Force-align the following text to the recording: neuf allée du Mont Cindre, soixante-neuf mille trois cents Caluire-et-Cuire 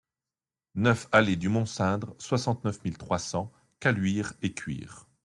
neuf 0.73 1.07
allée 1.11 1.35
du 1.35 1.47
Mont 1.47 1.67
Cindre, 1.67 2.15
soixante-neuf 2.17 2.83
mille 2.83 2.97
trois 2.97 3.19
cents 3.19 3.51
Caluire-et-Cuire 3.79 5.07